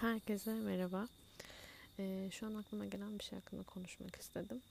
[0.00, 1.08] Herkese merhaba.
[1.98, 4.62] Ee, şu an aklıma gelen bir şey hakkında konuşmak istedim.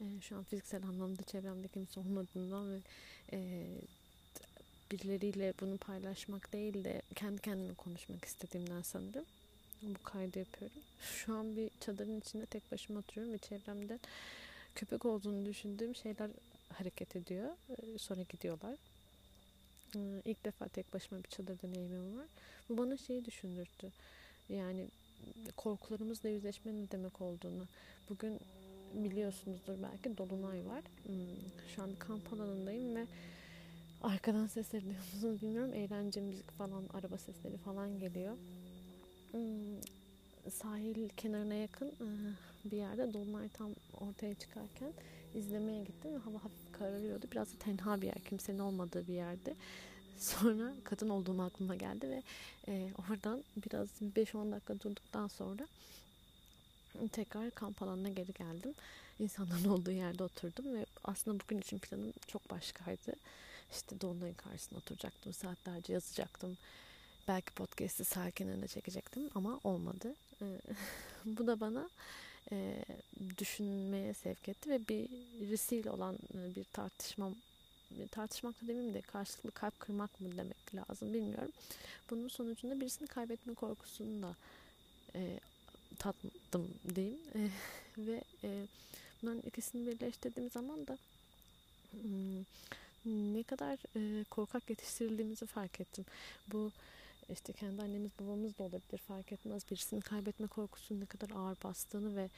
[0.00, 2.78] Ee, şu an fiziksel anlamda çevremde kimse olmadığından ve
[3.32, 3.66] e,
[4.90, 9.24] birileriyle bunu paylaşmak değil de kendi kendime konuşmak istediğimden sanırım.
[9.82, 10.82] Bu kaydı yapıyorum.
[11.00, 13.98] Şu an bir çadırın içinde tek başıma oturuyorum ve çevremde
[14.74, 16.30] köpek olduğunu düşündüğüm şeyler
[16.72, 17.50] hareket ediyor.
[17.70, 18.76] Ee, sonra gidiyorlar.
[19.96, 22.26] Ee, ilk defa tek başıma bir çadır deneyimim var.
[22.68, 23.92] Bu bana şeyi düşündürttü
[24.48, 24.88] yani
[25.56, 27.66] korkularımızla yüzleşme ne demek olduğunu.
[28.10, 28.40] Bugün
[28.94, 30.82] biliyorsunuzdur belki Dolunay var.
[31.06, 31.14] Hmm,
[31.76, 33.06] şu an kamp alanındayım ve
[34.02, 35.74] arkadan sesleri duyuyor musunuz bilmiyorum.
[35.74, 38.36] Eğlence müzik falan, araba sesleri falan geliyor.
[39.30, 39.80] Hmm,
[40.50, 42.06] sahil kenarına yakın e,
[42.70, 43.70] bir yerde Dolunay tam
[44.00, 44.92] ortaya çıkarken
[45.34, 47.26] izlemeye gittim ve hava hafif kararıyordu.
[47.32, 49.54] Biraz da tenha bir yer, kimsenin olmadığı bir yerde.
[50.18, 52.22] Sonra kadın olduğum aklıma geldi ve
[52.68, 55.66] e, oradan biraz 5-10 dakika durduktan sonra
[57.12, 58.74] tekrar kamp alanına geri geldim.
[59.18, 63.12] İnsanların olduğu yerde oturdum ve aslında bugün için planım çok başkaydı.
[63.72, 66.56] İşte Dolunay'ın karşısına oturacaktım, saatlerce yazacaktım.
[67.28, 70.14] Belki podcast'i sakin önüne çekecektim ama olmadı.
[70.42, 70.46] E,
[71.24, 71.88] bu da bana
[72.52, 72.84] e,
[73.38, 77.34] düşünmeye sevk etti ve birisiyle olan e, bir tartışmam
[78.10, 81.52] tartışmak da demeyeyim de karşılıklı kalp kırmak mı demek lazım bilmiyorum.
[82.10, 84.36] Bunun sonucunda birisini kaybetme korkusunu da
[85.14, 85.40] e,
[85.98, 87.20] tatdım diyeyim.
[87.34, 87.48] E,
[87.98, 88.66] ve e,
[89.22, 90.98] bunların ikisini birleştirdiğim zaman da
[91.90, 96.04] hmm, ne kadar e, korkak yetiştirildiğimizi fark ettim.
[96.52, 96.72] Bu
[97.32, 99.62] işte kendi annemiz babamız da olabilir fark etmez.
[99.70, 102.28] Birisini kaybetme korkusunun ne kadar ağır bastığını ve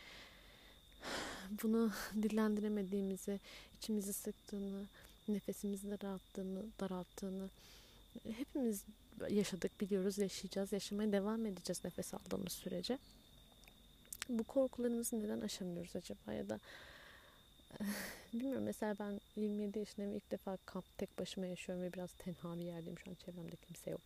[1.63, 3.41] bunu dillendiremediğimizi,
[3.79, 4.87] içimizi sıktığını,
[5.29, 7.49] nefesimizi daralttığını, daralttığını
[8.37, 8.85] hepimiz
[9.31, 12.99] yaşadık, biliyoruz, yaşayacağız, yaşamaya devam edeceğiz nefes aldığımız sürece.
[14.29, 16.61] Bu korkularımızı neden aşamıyoruz acaba ya da
[18.33, 22.65] bilmiyorum mesela ben 27 yaşındayım ilk defa kamp tek başıma yaşıyorum ve biraz tenha bir
[22.65, 24.01] yerdeyim şu an çevremde kimse yok.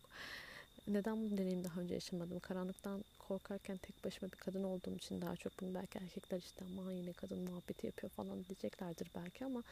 [0.87, 2.39] Neden bu deneyimi daha önce yaşamadım?
[2.39, 6.93] Karanlıktan korkarken tek başıma bir kadın olduğum için daha çok bunu belki erkekler işte ama
[6.93, 9.63] yine kadın muhabbeti yapıyor falan diyeceklerdir belki ama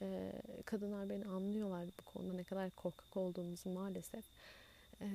[0.00, 0.32] e,
[0.64, 4.24] kadınlar beni anlıyorlar bu konuda ne kadar korkak olduğumuzu maalesef.
[5.00, 5.06] E,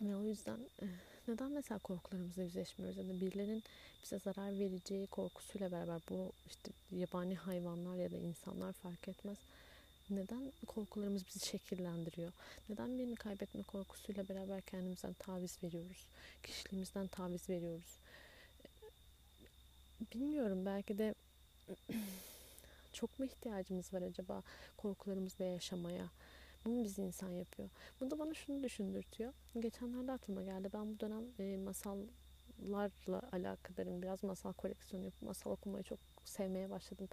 [0.00, 0.86] ve o yüzden e,
[1.28, 3.62] neden mesela korkularımızla yüzleşmiyoruz ya da birilerinin
[4.04, 9.38] bize zarar vereceği korkusuyla beraber bu işte yabani hayvanlar ya da insanlar fark etmez.
[10.10, 12.32] Neden korkularımız bizi şekillendiriyor?
[12.68, 16.06] Neden birini kaybetme korkusuyla beraber kendimizden taviz veriyoruz?
[16.42, 17.98] Kişiliğimizden taviz veriyoruz?
[20.14, 21.14] Bilmiyorum belki de
[22.92, 24.42] çok mu ihtiyacımız var acaba
[24.76, 26.10] korkularımızla yaşamaya?
[26.64, 27.68] Bu mu bizi insan yapıyor?
[28.00, 29.32] Bu da bana şunu düşündürtüyor.
[29.60, 30.70] Geçenlerde aklıma geldi.
[30.74, 34.02] Ben bu dönem e, masallarla alakadarım.
[34.02, 37.08] Biraz masal koleksiyonu yapıp masal okumayı çok sevmeye başladım.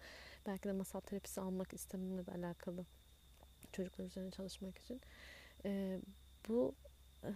[0.45, 2.85] Belki de masal terapisi almak istememle de alakalı.
[3.72, 5.01] Çocuklar üzerine çalışmak için.
[5.66, 6.00] E,
[6.47, 6.75] bu
[7.23, 7.29] e,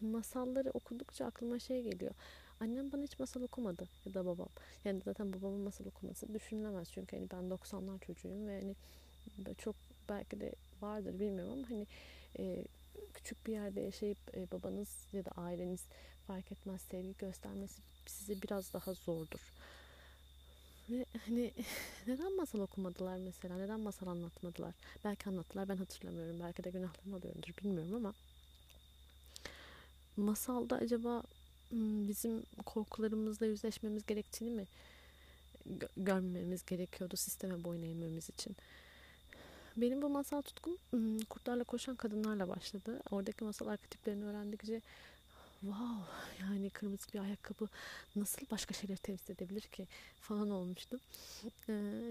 [0.00, 2.14] masalları okudukça aklıma şey geliyor.
[2.60, 4.48] Annem bana hiç masal okumadı ya da babam.
[4.84, 8.74] Yani zaten babamın masal okuması düşünülemez çünkü hani ben 90'lar çocuğuyum ve hani
[9.58, 9.76] çok
[10.08, 10.52] belki de
[10.82, 11.86] vardır bilmiyorum ama hani
[12.38, 12.64] e,
[13.14, 15.84] küçük bir yerde yaşayıp e, babanız ya da aileniz
[16.26, 19.52] fark etmez sevgi göstermesi size biraz daha zordur.
[20.90, 21.52] Ve hani
[22.06, 23.56] neden masal okumadılar mesela?
[23.56, 24.74] Neden masal anlatmadılar?
[25.04, 26.40] Belki anlattılar ben hatırlamıyorum.
[26.40, 28.14] Belki de günahlarını alıyorumdur bilmiyorum ama
[30.16, 31.22] masalda acaba
[32.08, 34.66] bizim korkularımızla yüzleşmemiz gerektiğini mi
[35.96, 38.56] görmemiz gerekiyordu sisteme boyun eğmemiz için?
[39.76, 40.78] Benim bu masal tutkum
[41.28, 43.00] kurtlarla koşan kadınlarla başladı.
[43.10, 44.80] Oradaki masal arketiplerini öğrendikçe
[45.60, 47.68] wow yani kırmızı bir ayakkabı
[48.16, 49.86] nasıl başka şeyleri temsil edebilir ki
[50.20, 51.00] falan olmuştum.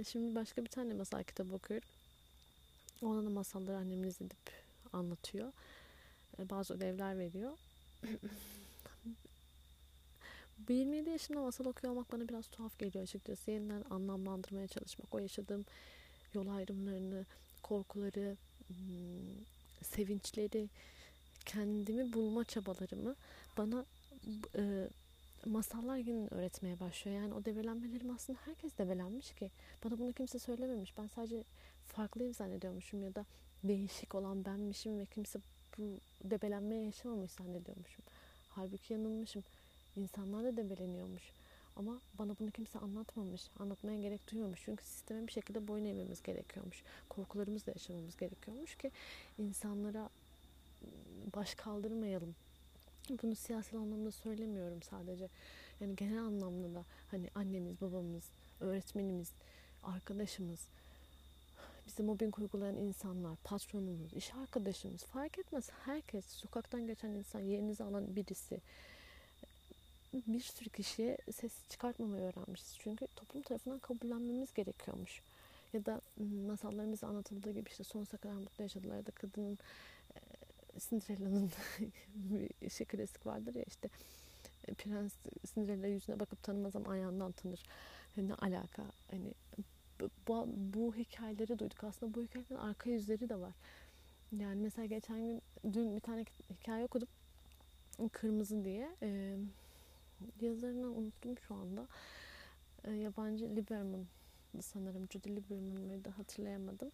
[0.07, 1.88] Şimdi başka bir tane masal kitabı okuyorum.
[3.01, 4.51] Ona da masalları annemiz edip
[4.94, 5.51] anlatıyor.
[6.40, 7.51] Bazı ödevler veriyor.
[10.69, 13.51] 27 yaşında masal okuyor olmak bana biraz tuhaf geliyor açıkçası.
[13.51, 15.65] Yeniden anlamlandırmaya çalışmak, o yaşadığım
[16.33, 17.25] yol ayrımlarını,
[17.63, 18.37] korkuları,
[18.67, 19.45] hmm,
[19.83, 20.69] sevinçleri,
[21.45, 23.15] kendimi bulma çabalarımı
[23.57, 23.85] bana
[24.55, 24.89] e,
[25.45, 27.17] masallar yine öğretmeye başlıyor.
[27.17, 29.51] Yani o develenmelerim aslında herkes develenmiş ki.
[29.83, 30.97] Bana bunu kimse söylememiş.
[30.97, 31.43] Ben sadece
[31.87, 33.25] farklıyım zannediyormuşum ya da
[33.63, 35.39] değişik olan benmişim ve kimse
[35.77, 38.05] bu debelenmeye yaşamamış zannediyormuşum.
[38.49, 39.43] Halbuki yanılmışım.
[39.97, 41.23] İnsanlar da debeleniyormuş.
[41.76, 43.41] Ama bana bunu kimse anlatmamış.
[43.59, 44.61] Anlatmaya gerek duymamış.
[44.66, 46.84] Çünkü sisteme bir şekilde boyun eğmemiz gerekiyormuş.
[47.09, 48.91] Korkularımızla yaşamamız gerekiyormuş ki
[49.38, 50.09] insanlara
[51.35, 52.35] baş kaldırmayalım.
[53.23, 55.29] Bunu siyasal anlamda söylemiyorum sadece.
[55.82, 58.23] Yani genel anlamda da hani annemiz, babamız,
[58.59, 59.32] öğretmenimiz,
[59.84, 60.67] arkadaşımız,
[61.88, 65.70] bize mobbing uygulayan insanlar, patronumuz, iş arkadaşımız fark etmez.
[65.85, 68.61] Herkes, sokaktan geçen insan, yerinizi alan birisi
[70.28, 72.75] bir sürü kişiye ses çıkartmamayı öğrenmişiz.
[72.79, 75.22] Çünkü toplum tarafından kabullenmemiz gerekiyormuş.
[75.73, 76.02] Ya da
[76.47, 79.58] masallarımızda anlatıldığı gibi işte sonsuza kadar mutlu yaşadılar ya da kadının
[80.79, 81.52] Cinderella'nın
[82.16, 83.90] bir şey klasik vardır ya işte
[84.78, 85.14] Prens
[85.53, 87.64] Cinderella yüzüne bakıp tanımaz ama ayağından tanır.
[88.17, 88.84] Ne alaka?
[89.11, 89.34] Hani
[90.28, 91.84] bu, bu hikayeleri duyduk.
[91.84, 93.53] Aslında bu hikayelerin arka yüzleri de var.
[94.40, 95.41] Yani mesela geçen gün
[95.73, 97.08] dün bir tane hikaye okudum.
[98.11, 98.96] Kırmızı diye.
[99.02, 99.37] Ee,
[100.41, 101.87] yazarını unuttum şu anda.
[102.84, 104.05] Ee, yabancı Liberman
[104.61, 105.08] sanırım.
[105.11, 106.91] Judy Liberman mıydı hatırlayamadım.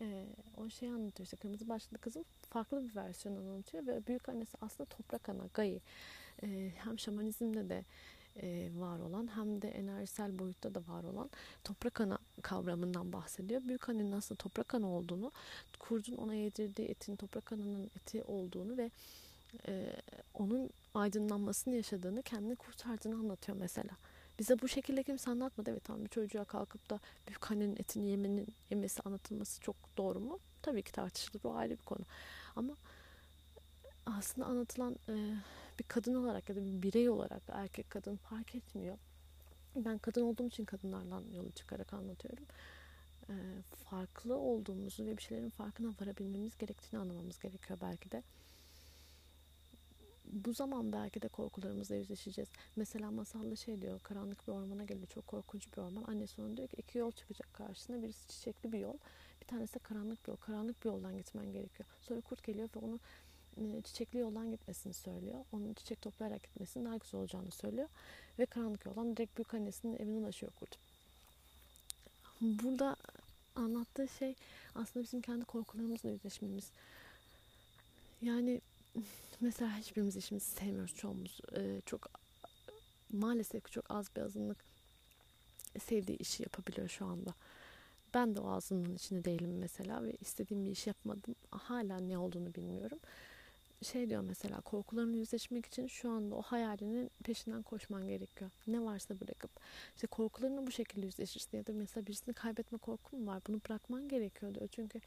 [0.00, 0.26] Ee,
[0.56, 4.88] o şeyi anlatıyor işte kırmızı başlıklı kızın farklı bir versiyon anlatıyor ve büyük annesi aslında
[4.88, 5.80] toprak ana Gayi.
[6.42, 7.84] Ee, hem şamanizmde de
[8.36, 11.30] e, var olan hem de enerjisel boyutta da var olan
[11.64, 13.62] toprak ana kavramından bahsediyor.
[13.68, 15.32] Büyük annenin aslında toprak ana olduğunu,
[15.78, 18.90] kurdun ona yedirdiği etin toprak ananın eti olduğunu ve
[19.68, 19.92] e,
[20.34, 23.90] onun aydınlanmasını yaşadığını, kendini kurtardığını anlatıyor mesela.
[24.38, 25.70] Bize bu şekilde kimse anlatmadı.
[25.70, 30.38] Evet tamam bir çocuğa kalkıp da büyük annenin etini yemenin, yemesi anlatılması çok doğru mu?
[30.62, 31.44] Tabii ki tartışılır.
[31.44, 32.04] O ayrı bir konu.
[32.56, 32.74] Ama
[34.06, 35.14] aslında anlatılan e,
[35.78, 38.98] bir kadın olarak ya da bir birey olarak erkek kadın fark etmiyor.
[39.76, 42.44] Ben kadın olduğum için kadınlardan yola çıkarak anlatıyorum.
[43.28, 43.34] E,
[43.90, 48.22] farklı olduğumuzu ve bir şeylerin farkına varabilmemiz gerektiğini anlamamız gerekiyor belki de.
[50.32, 52.48] Bu zaman belki de korkularımızla yüzleşeceğiz.
[52.76, 56.04] Mesela masalda şey diyor, karanlık bir ormana geliyor, çok korkunç bir orman.
[56.04, 58.02] Annesi ona diyor ki iki yol çıkacak karşısına.
[58.02, 58.94] Birisi çiçekli bir yol,
[59.40, 60.36] bir tanesi de karanlık bir yol.
[60.36, 61.88] Karanlık bir yoldan gitmen gerekiyor.
[62.00, 62.98] Sonra kurt geliyor ve onu
[63.56, 65.44] e, çiçekli yoldan gitmesini söylüyor.
[65.52, 67.88] Onun çiçek toplayarak gitmesinin daha güzel olacağını söylüyor.
[68.38, 70.78] Ve karanlık yoldan direkt büyük annesinin evine ulaşıyor kurt.
[72.40, 72.96] Burada
[73.56, 74.34] anlattığı şey
[74.74, 76.70] aslında bizim kendi korkularımızla yüzleşmemiz.
[78.22, 78.60] Yani
[79.40, 81.40] mesela hiçbirimiz işimizi sevmiyoruz çoğumuz.
[81.56, 82.10] Ee, çok
[83.12, 84.64] maalesef çok az bir azınlık
[85.78, 87.34] sevdiği işi yapabiliyor şu anda.
[88.14, 91.34] Ben de o azınlığın içinde değilim mesela ve istediğim bir iş yapmadım.
[91.50, 92.98] Hala ne olduğunu bilmiyorum
[93.84, 98.50] şey diyor mesela korkularını yüzleşmek için şu anda o hayalinin peşinden koşman gerekiyor.
[98.66, 99.50] Ne varsa bırakıp
[99.94, 103.42] işte korkularını bu şekilde yüzleşirsin ya da mesela birisini kaybetme korkun var.
[103.48, 104.68] Bunu bırakman gerekiyor diyor.
[104.72, 105.00] Çünkü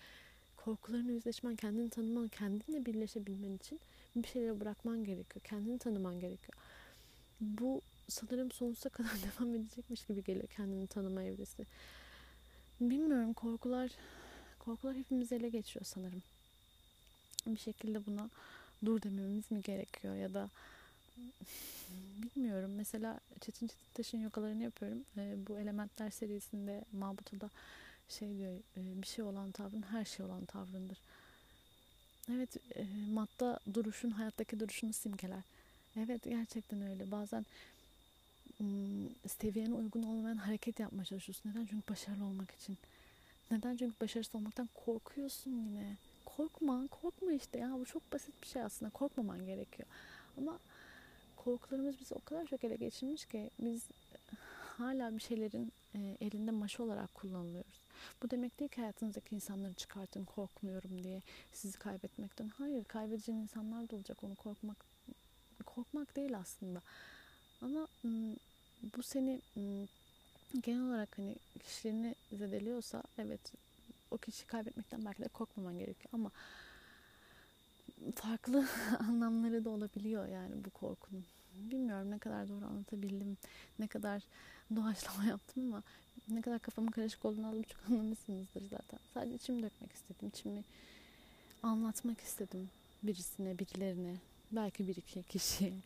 [0.57, 3.79] korkularını yüzleşmen, kendini tanıman, kendinle birleşebilmen için
[4.15, 5.43] bir şeyleri bırakman gerekiyor.
[5.43, 6.57] Kendini tanıman gerekiyor.
[7.41, 11.65] Bu sanırım sonsuza kadar devam edecekmiş gibi geliyor kendini tanıma evresi.
[12.81, 13.91] Bilmiyorum korkular
[14.59, 16.21] korkular hepimizi ele geçiyor sanırım.
[17.47, 18.29] Bir şekilde buna
[18.85, 20.49] dur dememiz mi gerekiyor ya da
[22.17, 22.71] bilmiyorum.
[22.75, 25.03] Mesela Çetin Çetin Taş'ın yogalarını yapıyorum.
[25.17, 27.49] E, bu Elementler serisinde Mahmut'a
[28.09, 30.97] şey diyor e, bir şey olan tavrın her şey olan tavrındır.
[32.31, 35.43] Evet e, madda duruşun hayattaki duruşunu simgeler.
[35.97, 37.11] Evet gerçekten öyle.
[37.11, 37.45] Bazen
[39.27, 41.49] seviyene uygun olmayan hareket yapmaya çalışıyorsun.
[41.49, 41.65] Neden?
[41.65, 42.77] Çünkü başarılı olmak için.
[43.51, 43.77] Neden?
[43.77, 48.91] Çünkü başarısız olmaktan korkuyorsun yine korkma, korkma işte ya bu çok basit bir şey aslında
[48.91, 49.87] korkmaman gerekiyor.
[50.37, 50.59] Ama
[51.35, 53.83] korkularımız bizi o kadar çok ele geçirmiş ki biz
[54.77, 55.71] hala bir şeylerin
[56.21, 57.82] elinde maşı olarak kullanılıyoruz.
[58.23, 61.21] Bu demek değil ki hayatınızdaki insanları çıkartın korkmuyorum diye
[61.53, 62.47] sizi kaybetmekten.
[62.47, 64.85] Hayır kaybedeceğin insanlar da olacak onu korkmak
[65.65, 66.81] korkmak değil aslında.
[67.61, 67.87] Ama
[68.97, 69.41] bu seni
[70.63, 73.41] genel olarak hani kişiliğini zedeliyorsa evet
[74.11, 76.31] o kişiyi kaybetmekten belki de korkmaman gerekiyor ama
[78.15, 78.67] farklı
[78.99, 81.25] anlamları da olabiliyor yani bu korkunun.
[81.53, 83.37] Bilmiyorum ne kadar doğru anlatabildim,
[83.79, 84.23] ne kadar
[84.75, 85.83] doğaçlama yaptım ama
[86.29, 88.99] ne kadar kafamın karışık olduğunu az buçuk anlamışsınızdır zaten.
[89.13, 90.63] Sadece içimi dökmek istedim, içimi
[91.63, 92.69] anlatmak istedim
[93.03, 94.15] birisine, birilerine,
[94.51, 95.73] belki bir iki kişiye.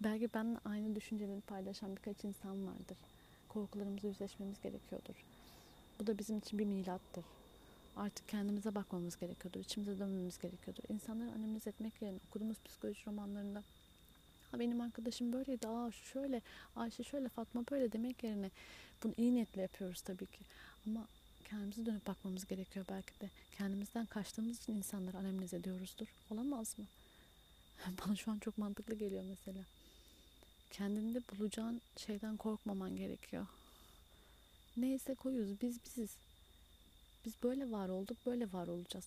[0.00, 2.96] Belki ben aynı düşünceleri paylaşan birkaç insan vardır.
[3.48, 5.14] Korkularımızla yüzleşmemiz gerekiyordur.
[6.00, 7.24] Bu da bizim için bir milattır
[7.96, 9.60] artık kendimize bakmamız gerekiyordur.
[9.60, 10.82] içimize dönmemiz gerekiyordur.
[10.88, 13.62] İnsanları analiz etmek yerine okuduğumuz psikoloji romanlarında
[14.60, 16.42] benim arkadaşım böyleydi, aa şöyle,
[16.76, 18.50] Ayşe şöyle, Fatma böyle demek yerine
[19.02, 20.40] bunu iyi niyetle yapıyoruz tabii ki.
[20.86, 21.06] Ama
[21.44, 23.30] kendimize dönüp bakmamız gerekiyor belki de.
[23.58, 26.06] Kendimizden kaçtığımız için insanları analiz ediyoruzdur.
[26.30, 26.84] Olamaz mı?
[28.06, 29.64] Bana şu an çok mantıklı geliyor mesela.
[30.70, 33.46] Kendinde bulacağın şeyden korkmaman gerekiyor.
[34.76, 36.10] Neyse koyuz biz biziz.
[37.24, 39.06] Biz böyle var olduk, böyle var olacağız.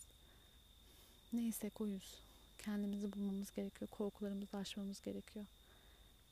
[1.34, 2.29] Neyse koyuz.
[2.66, 3.90] Kendimizi bulmamız gerekiyor.
[3.92, 5.46] Korkularımızı aşmamız gerekiyor.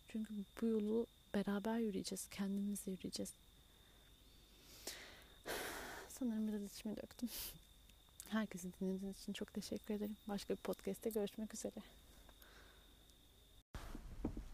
[0.07, 2.27] Çünkü bu yolu beraber yürüyeceğiz.
[2.31, 3.33] Kendimizle yürüyeceğiz.
[6.09, 7.29] Sanırım biraz içimi döktüm.
[8.29, 10.17] Herkesi dinlediğiniz için çok teşekkür ederim.
[10.27, 11.75] Başka bir podcast'te görüşmek üzere.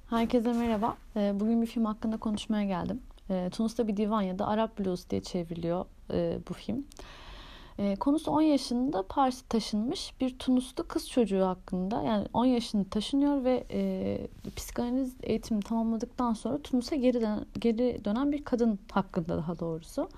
[0.09, 0.97] Herkese merhaba.
[1.15, 3.01] Ee, bugün bir film hakkında konuşmaya geldim.
[3.29, 6.85] Ee, Tunus'ta bir divan ya da Arap Blues diye çevriliyor e, bu film.
[7.79, 12.01] Ee, konusu 10 yaşında Paris'e taşınmış bir Tunuslu kız çocuğu hakkında.
[12.03, 18.31] Yani 10 yaşında taşınıyor ve e, psikanaliz eğitimi tamamladıktan sonra Tunus'a geri, dön- geri dönen
[18.31, 20.09] bir kadın hakkında daha doğrusu.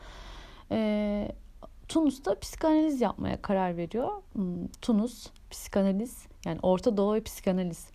[0.71, 1.31] E,
[1.87, 4.09] Tunus'ta psikanaliz yapmaya karar veriyor.
[4.33, 7.87] Hmm, Tunus, psikanaliz yani Orta Doğu ve psikanaliz.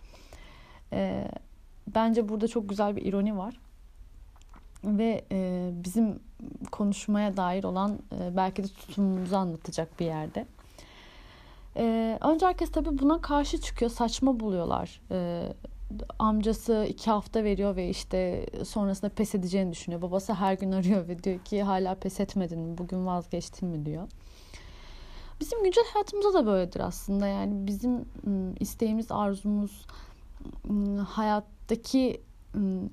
[0.93, 1.27] E,
[1.87, 3.59] bence burada çok güzel bir ironi var.
[4.83, 6.19] Ve e, bizim
[6.71, 10.45] konuşmaya dair olan e, belki de tutumumuzu anlatacak bir yerde.
[11.77, 13.91] E, önce herkes tabii buna karşı çıkıyor.
[13.91, 15.01] Saçma buluyorlar.
[15.11, 15.47] E,
[16.19, 20.01] amcası iki hafta veriyor ve işte sonrasında pes edeceğini düşünüyor.
[20.01, 22.77] Babası her gün arıyor ve diyor ki hala pes etmedin mi?
[22.77, 24.07] Bugün vazgeçtin mi diyor.
[25.39, 27.27] Bizim güncel hayatımızda da böyledir aslında.
[27.27, 29.85] Yani bizim ım, isteğimiz, arzumuz,
[30.69, 32.21] ım, hayattaki
[32.55, 32.89] ım,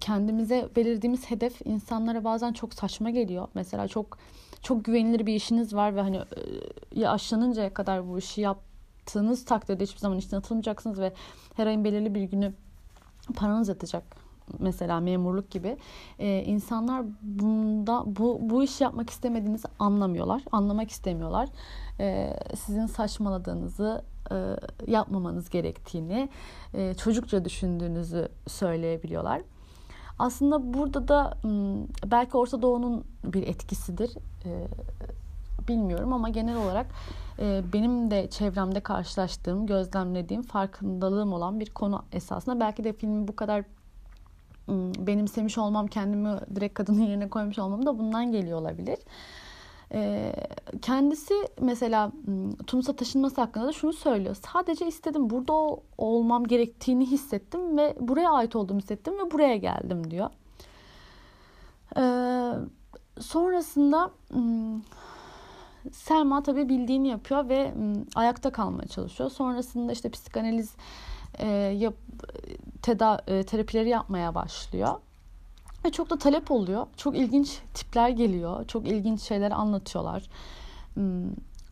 [0.00, 3.48] kendimize belirlediğimiz hedef insanlara bazen çok saçma geliyor.
[3.54, 4.18] Mesela çok
[4.62, 6.20] çok güvenilir bir işiniz var ve hani
[6.94, 11.12] ya aşlanıncaya kadar bu işi yaptığınız takdirde hiçbir zaman işten atılmayacaksınız ve
[11.54, 12.54] her ayın belirli bir günü
[13.36, 14.04] paranız yatacak.
[14.58, 15.76] Mesela memurluk gibi.
[16.18, 20.42] Ee, insanlar bunda bu bu işi yapmak istemediğinizi anlamıyorlar.
[20.52, 21.48] Anlamak istemiyorlar.
[22.00, 26.28] Ee, sizin saçmaladığınızı e, yapmamanız gerektiğini,
[26.74, 29.42] e, çocukça düşündüğünüzü söyleyebiliyorlar.
[30.18, 31.38] Aslında burada da
[32.06, 34.10] belki Orta Doğu'nun bir etkisidir.
[35.68, 36.86] Bilmiyorum ama genel olarak
[37.72, 42.60] benim de çevremde karşılaştığım, gözlemlediğim, farkındalığım olan bir konu esasında.
[42.60, 43.64] Belki de filmi bu kadar
[44.98, 48.98] benimsemiş olmam, kendimi direkt kadının yerine koymuş olmam da bundan geliyor olabilir.
[50.82, 52.12] Kendisi mesela
[52.66, 54.36] Tunus'a taşınması hakkında da şunu söylüyor.
[54.52, 55.52] Sadece istedim burada
[55.98, 60.30] olmam gerektiğini hissettim ve buraya ait olduğumu hissettim ve buraya geldim diyor.
[63.20, 64.10] Sonrasında
[65.92, 67.74] Selma tabii bildiğini yapıyor ve
[68.14, 69.30] ayakta kalmaya çalışıyor.
[69.30, 70.76] Sonrasında işte psikanaliz
[71.72, 71.94] yap,
[72.82, 75.00] teda, terapileri yapmaya başlıyor.
[75.84, 76.86] Ve çok da talep oluyor.
[76.96, 78.66] Çok ilginç tipler geliyor.
[78.66, 80.28] Çok ilginç şeyler anlatıyorlar.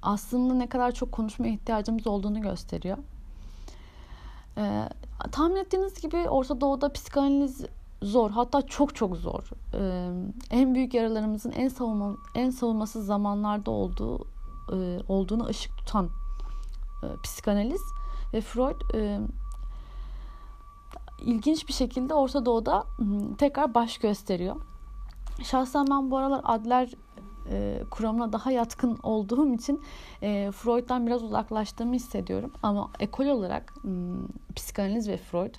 [0.02, 2.98] Aslında ne kadar çok konuşmaya ihtiyacımız olduğunu gösteriyor.
[4.58, 4.88] Ee,
[5.32, 7.64] tahmin ettiğiniz gibi Orta Doğu'da psikanaliz
[8.02, 8.30] zor.
[8.30, 9.50] Hatta çok çok zor.
[9.74, 10.10] Ee,
[10.50, 14.26] en büyük yaralarımızın en savunma, en savunmasız zamanlarda olduğu
[14.72, 16.08] e, olduğunu ışık tutan
[17.02, 17.82] e, psikanaliz
[18.34, 19.20] ve Freud e,
[21.22, 22.86] ilginç bir şekilde Orta Doğu'da
[23.38, 24.56] tekrar baş gösteriyor.
[25.42, 26.90] Şahsen ben bu aralar Adler
[27.50, 29.82] e, kuramına daha yatkın olduğum için
[30.22, 32.52] e, Freud'dan biraz uzaklaştığımı hissediyorum.
[32.62, 34.16] Ama ekol olarak m,
[34.56, 35.54] psikanaliz ve Freud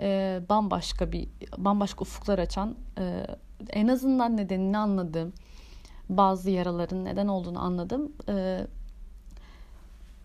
[0.00, 1.28] e, bambaşka bir
[1.58, 3.26] bambaşka ufuklar açan e,
[3.70, 5.32] en azından nedenini anladığım
[6.08, 8.12] bazı yaraların neden olduğunu anladım.
[8.28, 8.66] E,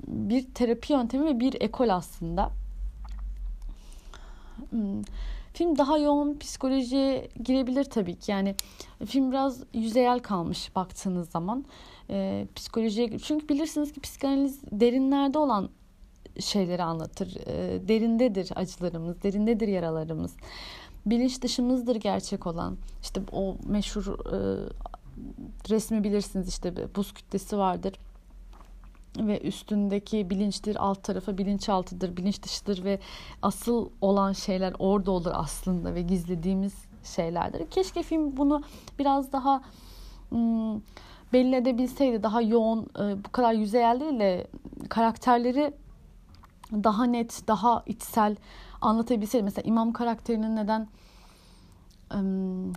[0.08, 2.52] bir terapi yöntemi ve bir ekol aslında.
[4.70, 5.02] Hmm.
[5.54, 8.32] Film daha yoğun psikolojiye girebilir tabii ki.
[8.32, 8.56] Yani
[9.06, 11.66] film biraz yüzeyel kalmış baktığınız zaman.
[12.10, 15.70] E, psikolojiye çünkü bilirsiniz ki psikanaliz derinlerde olan
[16.40, 17.36] şeyleri anlatır.
[17.48, 20.36] E, derindedir acılarımız, derindedir yaralarımız.
[21.06, 22.78] Bilinç dışımızdır gerçek olan.
[23.02, 24.70] İşte o meşhur e,
[25.70, 27.94] resmi bilirsiniz işte buz kütlesi vardır
[29.18, 33.00] ve üstündeki bilinçtir, alt tarafı bilinçaltıdır, bilinç dışıdır ve
[33.42, 37.70] asıl olan şeyler orada olur aslında ve gizlediğimiz şeylerdir.
[37.70, 38.62] Keşke film bunu
[39.00, 39.62] biraz daha
[40.32, 40.84] ım,
[41.34, 44.48] belli edebilseydi, daha yoğun, e, bu kadar yüzeyel değil de
[44.90, 45.74] karakterleri
[46.72, 48.36] daha net, daha içsel
[48.82, 49.44] anlatabilseydi.
[49.44, 50.88] Mesela imam karakterinin neden
[52.14, 52.74] ım,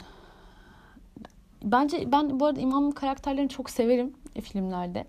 [1.63, 5.07] bence ben bu arada imam karakterlerini çok severim filmlerde.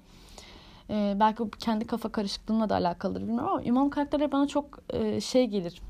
[0.92, 5.22] Ee, belki bu kendi kafa karışıklığımla da alakalıdır bilmiyorum ama imam karakterleri bana çok e,
[5.22, 5.82] şey gelir.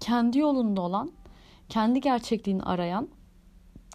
[0.00, 1.10] Kendi yolunda olan,
[1.68, 3.08] kendi gerçekliğini arayan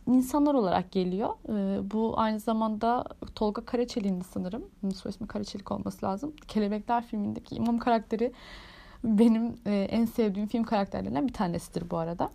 [0.08, 1.30] insanlar olarak geliyor.
[1.50, 4.66] E, bu aynı zamanda Tolga Karaçelik'in sanırım.
[4.96, 6.34] Soy ismi Karaçelik olması lazım.
[6.48, 8.34] Kelebekler filmindeki imam karakteri
[9.04, 12.30] benim e, en sevdiğim film karakterlerinden bir tanesidir bu arada.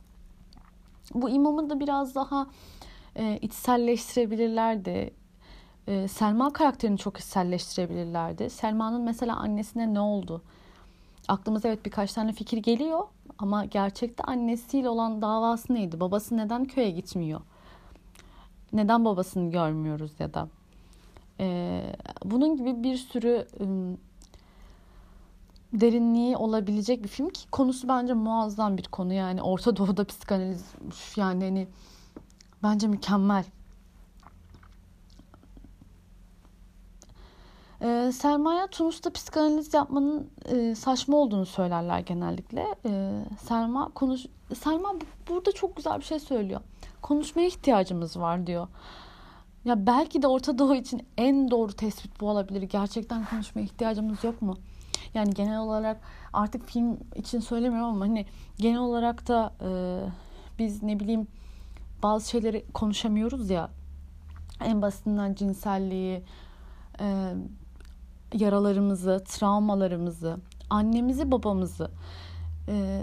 [1.15, 2.47] Bu imamı da biraz daha
[3.17, 5.15] e, içselleştirebilirlerdi
[5.87, 8.51] e, Selma karakterini çok içselleştirebilirlerdi.
[8.51, 10.43] Selma'nın mesela annesine ne oldu?
[11.29, 13.07] Aklımıza evet birkaç tane fikir geliyor
[13.39, 16.01] ama gerçekte annesiyle olan davası neydi?
[16.01, 17.41] Babası neden köye gitmiyor?
[18.73, 20.49] Neden babasını görmüyoruz ya da?
[21.41, 21.83] Ee,
[22.25, 23.99] bunun gibi bir sürü ım,
[25.73, 30.65] derinliği olabilecek bir film ki konusu bence muazzam bir konu yani Orta Doğu'da psikanaliz
[31.17, 31.69] yani hani
[32.63, 33.45] bence mükemmel.
[37.83, 42.67] Ee, Selma'ya Tunus'ta psikanaliz yapmanın e, saçma olduğunu söylerler genellikle.
[42.87, 44.95] Ee, Selma konuş Selma
[45.29, 46.61] burada çok güzel bir şey söylüyor.
[47.03, 48.69] Konuşmaya ihtiyacımız var diyor.
[49.65, 52.63] Ya belki de Orta Doğu için en doğru tespit bu olabilir.
[52.63, 54.55] Gerçekten konuşmaya ihtiyacımız yok mu?
[55.15, 56.01] Yani genel olarak
[56.33, 58.27] artık film için söylemiyorum ama hani
[58.59, 59.69] genel olarak da e,
[60.59, 61.27] biz ne bileyim
[62.03, 63.71] bazı şeyleri konuşamıyoruz ya.
[64.61, 66.23] En basitinden cinselliği,
[67.01, 67.35] e,
[68.35, 70.37] yaralarımızı, travmalarımızı,
[70.71, 71.91] annemizi, babamızı
[72.69, 73.03] e,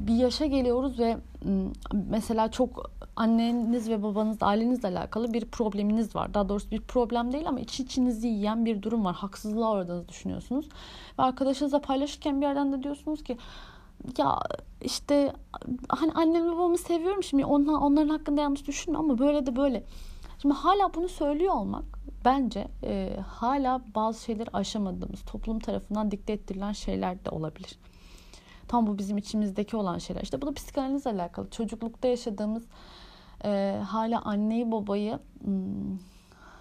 [0.00, 1.18] bir yaşa geliyoruz ve
[1.92, 6.34] mesela çok anneniz ve babanız, ailenizle alakalı bir probleminiz var.
[6.34, 9.14] Daha doğrusu bir problem değil ama iç içinizi yiyen bir durum var.
[9.14, 10.68] Haksızlığa uğradığınızı düşünüyorsunuz.
[11.18, 13.38] Ve arkadaşınızla paylaşırken bir yerden de diyorsunuz ki
[14.18, 14.38] ya
[14.80, 15.32] işte
[15.88, 19.84] hani annemi babamı seviyorum şimdi onlar, onların hakkında yanlış düşünme ama böyle de böyle.
[20.42, 26.72] Şimdi hala bunu söylüyor olmak bence e, hala bazı şeyleri aşamadığımız toplum tarafından dikte ettirilen
[26.72, 27.78] şeyler de olabilir.
[28.68, 30.22] Tam bu bizim içimizdeki olan şeyler.
[30.22, 31.50] İşte bu da psikanalizle alakalı.
[31.50, 32.62] Çocuklukta yaşadığımız
[33.44, 35.98] e, hala anneyi babayı hmm,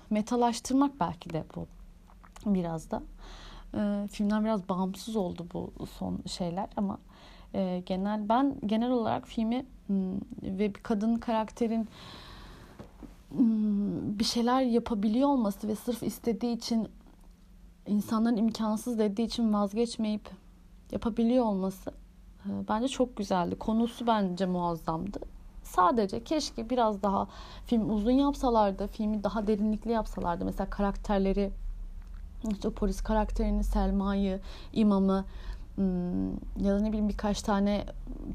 [0.10, 1.68] metalaştırmak belki de bu
[2.46, 3.04] biraz da.
[3.74, 6.98] E, filmden biraz bağımsız oldu bu son şeyler ama
[7.54, 11.88] e, genel ben genel olarak filmi hmm, ve bir kadın karakterin
[14.20, 16.88] bir şeyler yapabiliyor olması ve sırf istediği için
[17.88, 20.30] insanların imkansız dediği için vazgeçmeyip
[20.92, 21.92] yapabiliyor olması
[22.46, 23.56] e, bence çok güzeldi.
[23.56, 25.20] Konusu bence muazzamdı.
[25.64, 27.28] Sadece keşke biraz daha
[27.66, 30.46] film uzun yapsalardı, filmi daha derinlikli yapsalardı.
[30.46, 31.52] Mesela karakterleri,
[32.52, 34.40] işte polis karakterini, Selma'yı,
[34.74, 35.26] imamı
[36.58, 37.86] ya da ne bileyim birkaç tane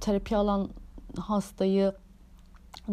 [0.01, 0.68] terapi alan
[1.18, 1.92] hastayı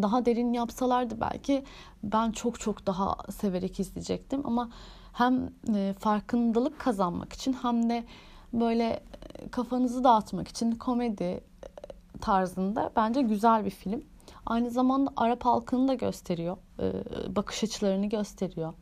[0.02, 1.64] daha derin yapsalardı belki
[2.04, 4.70] ben çok çok daha severek izleyecektim ama
[5.14, 8.04] hem e, farkındalık kazanmak için hem de
[8.54, 9.04] böyle
[9.40, 11.42] e, kafanızı dağıtmak için komedi e,
[12.22, 14.04] tarzında bence güzel bir film.
[14.46, 16.58] Aynı zamanda Arap halkını da gösteriyor.
[17.28, 18.74] Bakış açılarını gösteriyor.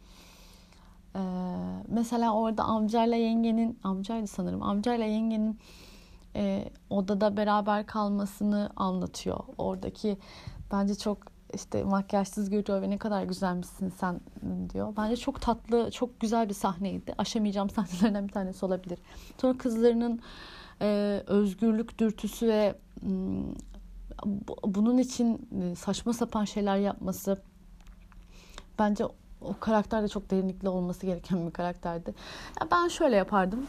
[1.87, 5.59] Mesela orada amcayla yengenin, amcaydı sanırım, amcayla yengenin
[6.89, 9.39] odada beraber kalmasını anlatıyor.
[9.57, 10.17] Oradaki
[10.71, 11.17] bence çok
[11.53, 14.19] işte makyajsız görüyor ve ne kadar güzelmişsin sen
[14.73, 14.93] diyor.
[14.97, 17.13] Bence çok tatlı, çok güzel bir sahneydi.
[17.17, 18.99] Aşamayacağım sahnelerden bir tanesi olabilir.
[19.41, 20.21] Sonra kızlarının
[20.81, 23.43] e, özgürlük dürtüsü ve m,
[24.63, 27.37] bunun için saçma sapan şeyler yapması
[28.79, 29.05] bence
[29.41, 32.13] o karakter de çok derinlikli olması gereken bir karakterdi.
[32.61, 33.67] Ya ben şöyle yapardım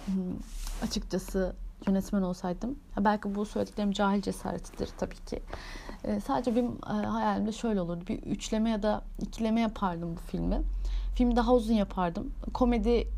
[0.83, 1.57] açıkçası
[1.87, 2.79] yönetmen olsaydım.
[3.01, 5.43] Belki bu söylediklerim cahil cesaretidir tabii ki.
[6.05, 8.05] E, sadece benim e, hayalimde şöyle olurdu.
[8.09, 10.63] Bir üçleme ya da ikileme yapardım bu filmi.
[11.15, 12.33] Filmi daha uzun yapardım.
[12.55, 13.09] Komedi,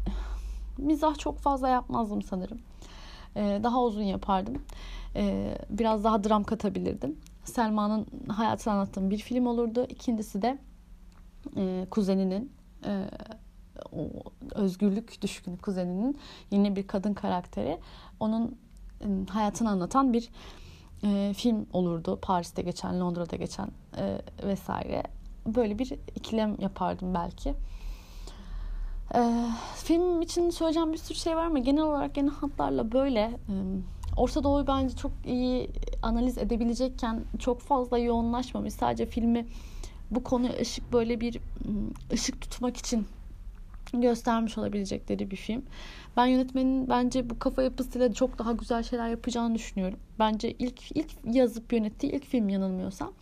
[0.79, 2.59] mizah çok fazla yapmazdım sanırım.
[3.37, 4.63] E, daha uzun yapardım.
[5.17, 7.17] E, biraz daha dram katabilirdim.
[7.45, 9.87] Selma'nın hayatını anlattığım bir film olurdu.
[9.89, 10.59] İkincisi de
[11.57, 12.53] e, kuzeninin
[12.85, 13.05] e,
[14.55, 16.19] özgürlük düşkünü kuzeninin
[16.51, 17.79] yine bir kadın karakteri
[18.21, 18.59] onun
[19.29, 20.31] hayatını anlatan bir
[21.05, 22.19] e, film olurdu.
[22.23, 25.03] Paris'te geçen, Londra'da geçen e, vesaire.
[25.47, 27.55] Böyle bir ikilem yapardım belki.
[29.15, 33.21] E, film için söyleyeceğim bir sürü şey var ama genel olarak genel hatlarla böyle.
[33.21, 33.55] E,
[34.17, 35.71] Orta Doğu'yu bence çok iyi
[36.03, 38.75] analiz edebilecekken çok fazla yoğunlaşmamış.
[38.75, 39.47] Sadece filmi
[40.11, 41.41] bu konuya ışık böyle bir
[42.13, 43.07] ışık tutmak için
[43.93, 45.63] göstermiş olabilecekleri bir film.
[46.17, 49.99] Ben yönetmenin bence bu kafa yapısıyla çok daha güzel şeyler yapacağını düşünüyorum.
[50.19, 53.13] Bence ilk ilk yazıp yönettiği ilk film yanılmıyorsam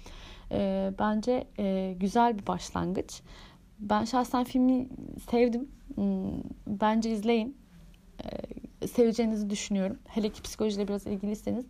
[0.53, 3.23] e, bence e, güzel bir başlangıç.
[3.79, 4.89] Ben şahsen filmi
[5.31, 5.69] sevdim.
[5.95, 7.57] Hmm, bence izleyin.
[8.83, 9.99] E, seveceğinizi düşünüyorum.
[10.09, 11.67] Hele ki psikolojiyle biraz ilgiliyseniz.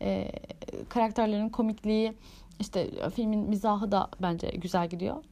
[0.00, 0.32] E,
[0.88, 2.12] karakterlerin komikliği,
[2.60, 5.24] işte filmin mizahı da bence güzel gidiyor.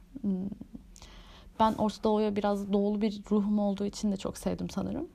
[1.59, 5.07] Ben Orta Doğu'ya biraz doğulu bir ruhum olduğu için de çok sevdim sanırım.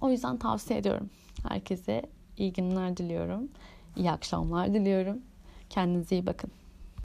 [0.00, 1.10] O yüzden tavsiye ediyorum.
[1.48, 2.02] Herkese
[2.36, 3.48] iyi günler diliyorum.
[3.96, 5.18] İyi akşamlar diliyorum.
[5.70, 6.50] Kendinize iyi bakın.